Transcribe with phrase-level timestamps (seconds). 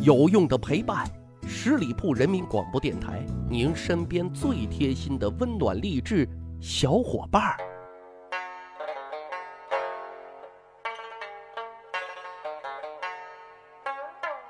[0.00, 1.04] 有用的陪伴，
[1.44, 6.26] 十里铺人民广播电台，您身边最贴心的温暖励志
[6.60, 7.56] 小伙伴儿。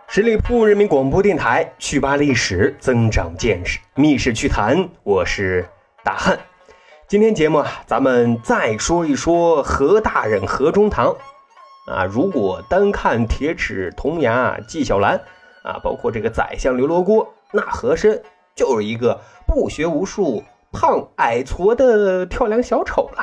[0.06, 5.66] 十里铺人民广播电台，趣吧历史，增长见识，密室趣谈，我是
[6.04, 6.38] 大汉。
[7.06, 11.16] 今天节目啊，咱们再说一说何大人何中堂
[11.86, 12.04] 啊。
[12.04, 15.18] 如果单看铁齿铜牙纪晓岚。
[15.68, 18.22] 啊，包括这个宰相刘罗锅，那和珅
[18.54, 23.22] 就是一个不学无术、胖矮矬的跳梁小丑了。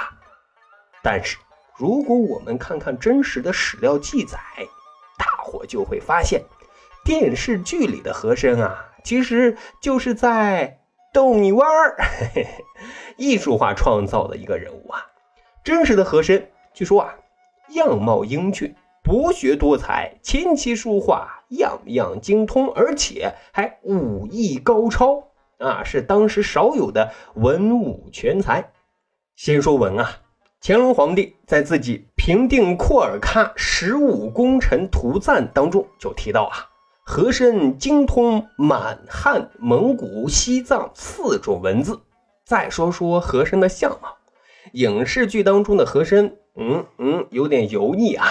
[1.01, 1.37] 但是，
[1.75, 4.37] 如果我们看看真实的史料记载，
[5.17, 6.43] 大伙就会发现，
[7.03, 10.79] 电视剧里的和珅啊，其实就是在
[11.11, 11.97] 逗你玩儿，
[13.17, 15.07] 艺术化创造的一个人物啊。
[15.63, 17.15] 真实的和珅，据说啊，
[17.69, 18.75] 样貌英俊。
[19.03, 25.27] 博学多才，琴棋书画样样精通，而且还武艺高超
[25.59, 28.71] 啊，是当时少有的文武全才。
[29.35, 30.09] 先说文啊，
[30.61, 36.69] 乾隆皇帝在自己平定库尔喀十五功臣图赞当中就提到啊，
[37.03, 41.99] 和珅精通满汉、蒙古、西藏四种文字。
[42.45, 44.17] 再说说和珅的相貌，
[44.73, 48.27] 影视剧当中的和珅，嗯嗯，有点油腻啊。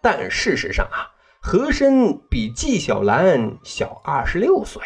[0.00, 4.82] 但事实上啊，和珅比纪晓岚小二十六岁，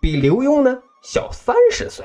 [0.00, 2.04] 比刘墉呢小三十岁，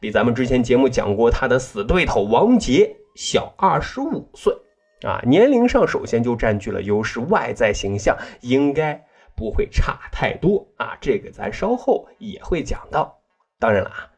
[0.00, 4.54] 比咱们之前节目讲过他的死对头王杰小二十五岁
[5.02, 9.02] 啊，年龄上首先就占据了优势，外在形象应该
[9.34, 13.18] 不会差太多啊，这个咱稍后也会讲到。
[13.58, 14.10] 当然了啊，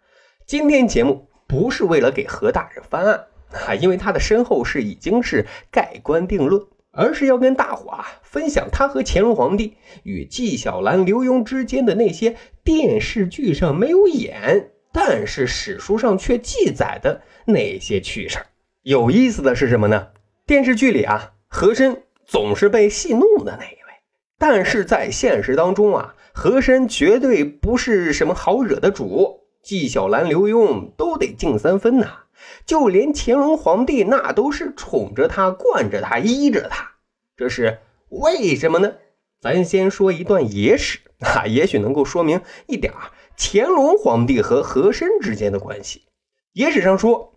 [0.45, 3.27] 今天节目不是为了给何大人翻案
[3.67, 6.61] 啊，因为他的身后事已经是盖棺定论。
[6.97, 18.39] 而是要跟大伙啊分享他和乾隆皇帝与纪晓岚、刘墉之间的那些电视剧上没有演，但是史书上却记载的那些趣事
[18.83, 20.09] 有意思的是什么呢？
[20.47, 23.93] 电视剧里啊，和珅总是被戏弄的那一位，
[24.39, 32.24] 但是在现实当中啊，和珅绝对不是什么好惹的主，纪晓岚、刘墉都得敬三分呐。
[32.67, 36.93] 就连乾隆皇帝那都是宠着他、惯着他、依着他，
[37.37, 37.79] 这是
[38.09, 38.95] 为什么呢？
[39.41, 42.93] 咱先说一段野史啊，也许能够说明一点
[43.37, 46.07] 乾隆皇帝和和珅之间的关系。
[46.55, 47.35] 野史上说，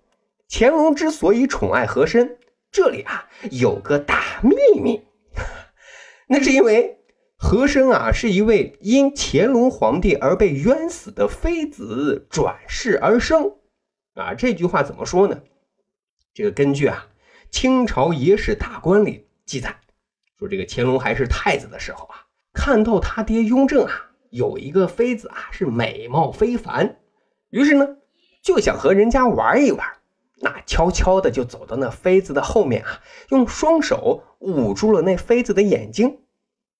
[0.49, 2.37] 乾隆之所以宠爱和珅，
[2.71, 5.03] 这里啊有个大秘密，
[6.29, 6.99] 那是因为
[7.35, 13.57] 和珅啊是一位因乾隆皇帝而被冤死的妃子转世而生。
[14.17, 15.39] 啊，这句话怎么说呢？
[16.33, 17.07] 这个根据啊
[17.55, 19.79] 《清朝野史大观》里记载，
[20.39, 26.97] 说这个乾隆还是太子的时候啊，看到他爹雍正啊有一个妃子啊是美貌非凡，
[27.49, 27.87] 于是呢
[28.41, 29.87] 就想和人家玩一玩，
[30.41, 36.19] 那悄悄的就走到那妃子的后面啊，用双手捂住了那妃子的眼睛。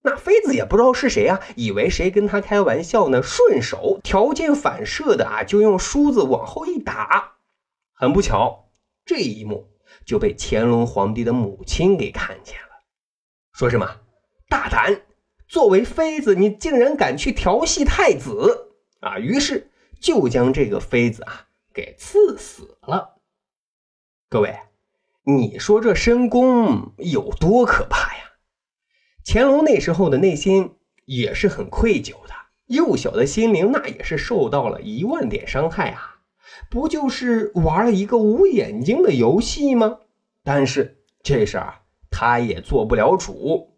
[0.09, 7.33] 那妃子也不知道是谁啊，以为谁跟他开玩笑呢，顺手条件反射的啊，就用梳子往后一打。
[7.91, 8.69] 很不巧，
[9.03, 9.67] 这一幕
[10.05, 12.85] 就被乾隆皇帝的母亲给看见了，
[13.51, 13.97] 说什么
[14.47, 15.01] 大胆，
[15.45, 18.69] 作为妃子，你竟然敢去调戏太子
[19.01, 19.19] 啊！
[19.19, 19.69] 于是
[19.99, 23.17] 就将这个妃子啊给赐死了。
[24.29, 24.57] 各位，
[25.25, 28.16] 你说这深宫有多可怕呀？
[29.29, 32.33] 乾隆那时候的内心也是很愧疚的，
[32.67, 36.21] 幼小的心灵那也是受到了一万点伤害啊！
[36.69, 39.99] 不就是玩了一个无眼睛的游戏吗？
[40.45, 43.73] 但是这事儿啊他也做不了主，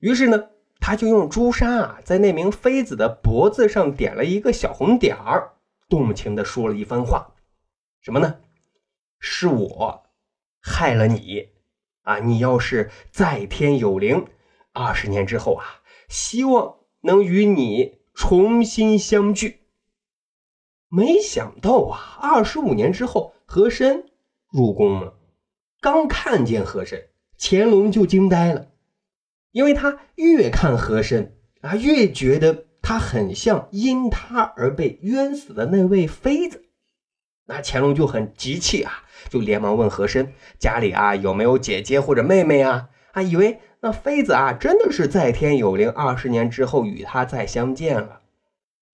[0.00, 0.48] 于是呢，
[0.80, 5.52] 他就用朱砂啊，在那名妃子的脖子上点了一个小红点儿，
[5.88, 7.34] 动情的说了一番话，
[8.00, 8.34] 什么呢？
[9.20, 10.02] 是我
[10.60, 11.50] 害了你
[12.02, 12.18] 啊！
[12.18, 14.26] 你要是在天有灵。
[14.74, 19.60] 二十年之后啊，希望能与你重新相聚。
[20.88, 24.06] 没想到啊，二十五年之后，和珅
[24.50, 25.14] 入宫了。
[25.80, 28.68] 刚看见和珅，乾隆就惊呆了，
[29.50, 36.64] 因为他越看和珅啊，越觉得他很像因他而被冤死的那位妃子。
[37.46, 42.88] 那乾隆就很急气啊，就连忙问和珅家里啊有没有姐姐或者妹妹啊？
[43.12, 43.60] 啊，以为。
[43.84, 48.22] 那妃子啊，真的是在天有灵，二十年之后与他再相见了。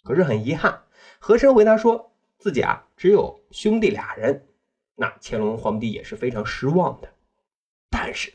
[0.03, 0.85] 可是很遗憾，
[1.19, 4.47] 和珅回答说自己啊只有兄弟俩人。
[4.95, 7.11] 那乾隆皇帝也是非常失望的。
[7.91, 8.33] 但是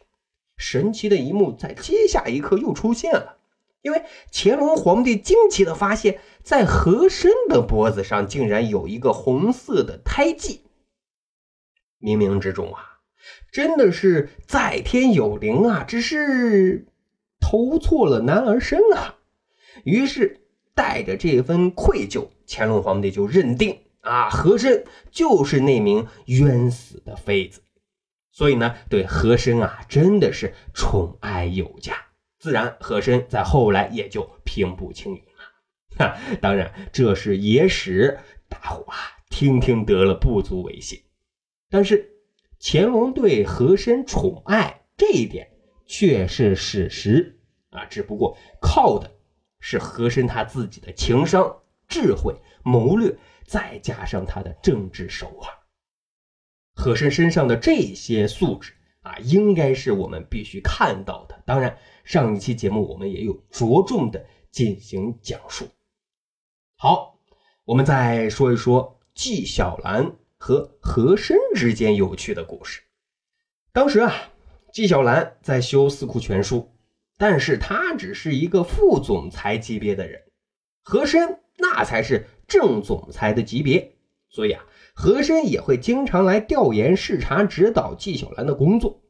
[0.56, 3.40] 神奇的一幕在接下一刻又出现了。
[3.82, 10.62] 因为乾隆皇帝惊奇的发现，在和珅的脖子上竟然有一个红色的胎记。
[12.00, 12.93] 冥冥之中啊，
[13.52, 15.84] 真的是在天有灵啊！
[15.84, 16.88] 只是
[17.40, 19.16] 投错了男儿身啊。
[19.84, 20.42] 于是
[20.76, 27.62] 带着这份愧疚，乾隆皇帝就认定啊，和珅就是那名冤死的妃子。
[28.32, 31.96] 所以呢，对和珅啊，真的是宠爱有加。
[32.40, 36.06] 自然，和珅在后来也就平步青云了。
[36.08, 38.20] 哈，当然这是野史，
[38.50, 38.98] 大伙啊
[39.30, 41.00] 听听得了，不足为信。
[41.70, 42.13] 但是
[42.66, 45.52] 乾隆对和珅宠爱这一点
[45.86, 49.12] 却是史实啊，只不过靠的
[49.60, 52.34] 是和珅他自己的情商、智慧、
[52.64, 55.50] 谋略，再加上他的政治手腕。
[56.74, 61.44] 和珅身上的这些素质啊，应该是我们必须看到的。
[61.46, 61.78] 当然。
[62.06, 65.70] 上一期节目我们也有着重的进行讲述。
[66.76, 67.18] 好，
[67.64, 72.82] 我们再说一说纪晓岚和和珅之间有趣的故事。
[73.72, 74.14] 当时啊，
[74.74, 76.58] 纪晓岚在修《四库全书》，
[77.18, 80.22] 但是他只是一个副总裁级别的人，
[80.84, 83.96] 和珅那才是正总裁的级别，
[84.28, 84.62] 所以啊，
[84.94, 89.02] 和珅也会经常来调研、视察、指导纪晓岚的工作。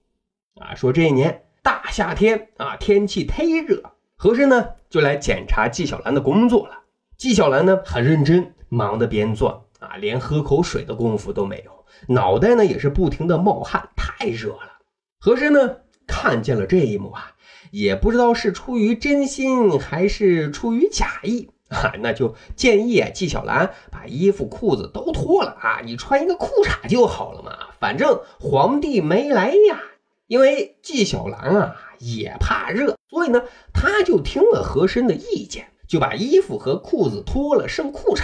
[0.61, 1.43] 啊，说这一年。
[1.63, 3.81] 大夏天啊，天气忒热，
[4.17, 6.83] 和珅呢就来检查纪晓岚的工作了。
[7.17, 11.71] 纪晓岚呢很认真，忙得边做啊，连喝口水的功夫都没有，
[12.13, 14.79] 脑袋呢也是不停的冒汗，太热了。
[15.19, 15.77] 和珅呢
[16.07, 17.33] 看见了这一幕啊，
[17.71, 29.81] 也不知道是出于真心还是出于假意啊，那就建议纪晓岚把衣服裤子都脱了啊，你穿一个裤衩就好了嘛，反正皇帝没来呀。
[30.27, 33.43] 因为纪晓岚啊也怕热，所以呢，
[33.73, 38.23] 他就听了和珅的意见，就把衣服和裤子脱了，剩裤衩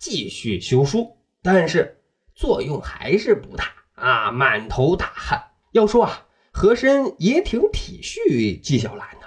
[0.00, 1.16] 继续修书。
[1.42, 2.02] 但是
[2.34, 5.52] 作用还是不大啊，满头大汗。
[5.70, 9.26] 要说啊，和珅也挺体恤纪晓岚的，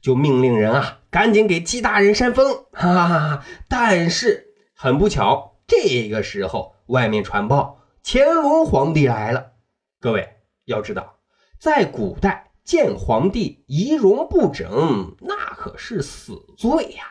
[0.00, 2.66] 就命令人啊赶紧给纪大人扇风。
[2.72, 3.46] 哈哈哈！
[3.68, 9.52] 但是很不巧，这个时候外面传报乾隆皇帝来了。
[9.98, 10.36] 各位
[10.66, 11.16] 要知道。
[11.58, 17.04] 在古代，见皇帝仪容不整，那可是死罪呀！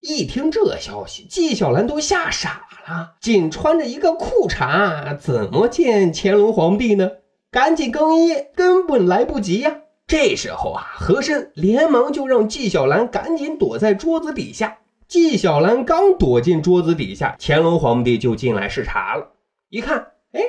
[0.00, 7.10] 一听这消息，纪晓岚都吓傻了，仅穿着一个裤衩，怎么见乾隆皇帝呢？
[7.50, 9.78] 赶紧更衣，根本来不及呀！
[10.06, 14.78] 这时候啊，和珅连忙就让纪晓岚赶紧躲在桌子底下。
[15.08, 19.32] 纪晓岚刚躲进桌子底下，乾隆皇帝就进来视察了。
[19.70, 20.40] 一看，哎，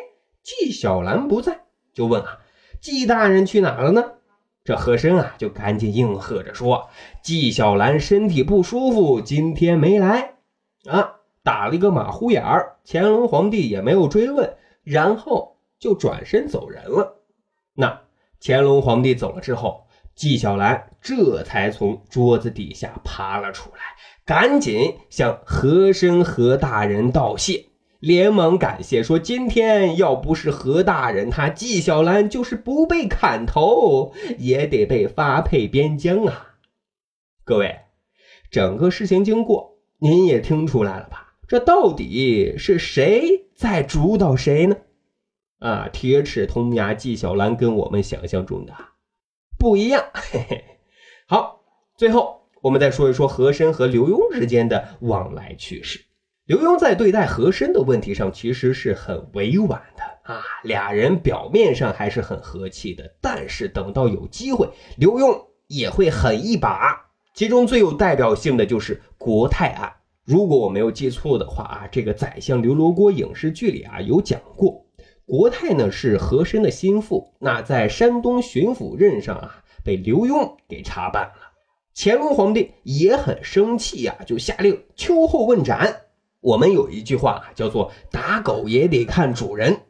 [0.43, 1.61] 纪晓岚不在，
[1.93, 2.39] 就问啊。
[2.79, 4.03] 纪大人去哪了呢？
[4.67, 6.89] 这和珅啊，就赶紧应和着说
[7.23, 10.33] ：“纪晓岚身体不舒服，今天没来。”
[10.91, 12.75] 啊，打了一个马虎眼儿。
[12.85, 17.15] 乾隆皇帝也没有追问，然后就转身走人了。
[17.75, 18.01] 那
[18.41, 23.79] 乾隆皇帝走了之后，纪晓岚这才从桌子底下爬了出来，
[24.25, 27.67] 赶紧向和珅和大人道谢。
[27.99, 36.55] 连忙感谢说：“今天要不是何大人，他纪晓岚就是不被砍头，也得被发配边疆啊！”
[37.43, 37.79] 各位，
[38.51, 41.35] 整个事情经过您也听出来了吧？
[41.47, 44.75] 这到底是谁在主导谁呢？
[45.59, 48.73] 啊，铁齿铜牙纪晓岚跟我们想象中的
[49.57, 50.05] 不一样。
[50.13, 50.63] 嘿嘿。
[51.27, 51.61] 好，
[51.97, 56.01] 最后我们再说一说和珅和刘墉之间的往来趣事。
[56.47, 65.37] 刘墉在对待和珅的问题上其实是很委婉的啊，俩人表面上还是很和气的，但是等到有机会，刘墉
[65.67, 67.05] 也会狠一把。
[67.33, 69.91] 其中最有代表性的就是国泰案。
[70.23, 74.85] 如果我没有记错的话啊，这个《宰相刘罗锅》影视剧里啊有讲过，
[75.25, 81.33] 国泰呢是和珅的心腹，那在山东巡抚任上啊被刘墉给查办了。
[81.93, 86.03] 乾隆皇帝也很生气呀，就下令秋后问斩。
[86.47, 89.81] 我们有一句话叫做“打狗也得看主人”。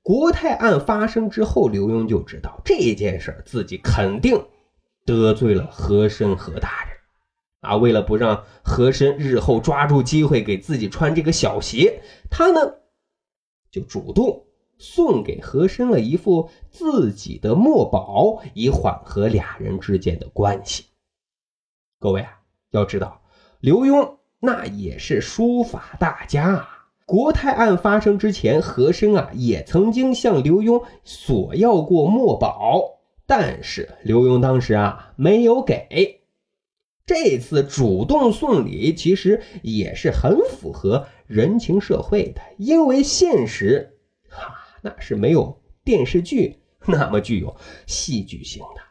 [0.00, 4.46] 国泰案发生之后，刘墉就知道这件事自己肯定
[5.04, 6.96] 得罪了和珅和大人
[7.62, 7.76] 啊。
[7.76, 12.60] 为了不让和珅日后抓住机会给自己穿这个小鞋，他呢
[13.72, 14.44] 就主动
[14.78, 20.84] 送给和珅了一副自己的墨宝，以缓和俩人之间的关系。
[21.98, 22.38] 各位啊，
[22.70, 23.20] 要知道
[23.58, 24.18] 刘墉。
[24.44, 26.86] 那也是书法大家啊！
[27.06, 36.20] 国泰案发生之前，和珅啊也曾经向刘墉索要过墨宝，但是刘墉当时啊没有给。
[37.06, 43.96] 这次主动送礼，其实也是很符合人情社会的，因为现实，
[44.28, 48.82] 哈，那是没有电视剧那么具有戏剧性的。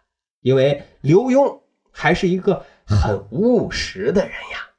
[0.42, 1.60] 因为刘墉
[1.92, 4.73] 还是一个很务实的人呀。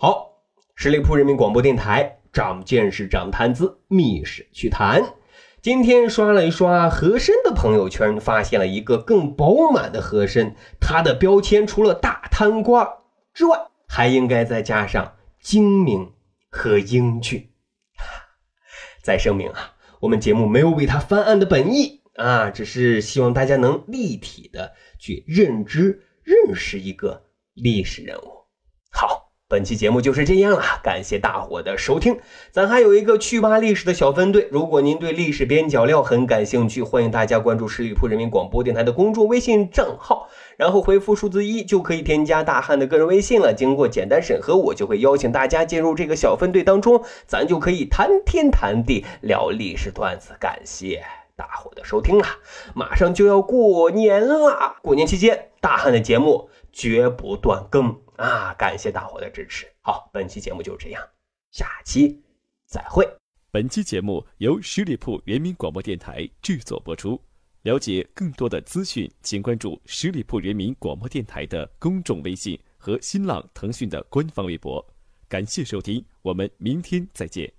[0.00, 0.44] 好，
[0.76, 5.02] 十里铺人民广播电台，长见识，长谈资，密室趣谈。
[5.60, 10.54] 今天刷了一刷和珅的朋友圈，发现了一个更饱满的和珅。
[10.80, 12.86] 他的标签除了大贪官
[13.34, 16.12] 之外，还应该再加上精明
[16.48, 17.50] 和英俊。
[19.02, 27.24] 再声明啊，我们节目没有为他翻案的本意啊，只是希望大家能立体的去认知、认识一个
[27.54, 28.37] 历史人物。
[29.50, 32.18] 本期节目就是这样了，感谢大伙的收听。
[32.50, 40.28] 咱还有一个趣吧历史的小分队，如果您对历史边角料很感兴趣，欢迎大家关注十里铺人民广播电台的公众微信账号，
[40.58, 43.54] 然后回复数字一就可以添加大汉的个人微信了。
[43.56, 50.34] 经过简单审核，我就会邀请大家进入这个小分队当中，咱就可以谈天谈地聊历史段子。
[50.38, 51.02] 感谢
[51.36, 52.26] 大伙的收听了，
[52.74, 57.96] 马上就要过年了，过年期间大汉的节目绝不断更。
[58.18, 59.64] 啊，感谢大伙的支持。
[59.80, 61.02] 好，本期节目就是这样，
[61.52, 62.20] 下期
[62.66, 63.08] 再会。
[63.52, 67.20] 本期节目由十里铺人民广播电台制作播出。
[67.62, 74.84] 了解更多的资讯，请关注十里铺人民广播电台的公众微信和新浪、腾讯的官方微博。
[75.28, 77.57] 感谢收听，我们明天再见。